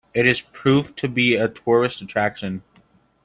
[0.15, 2.63] It has proved to be a tourist attraction.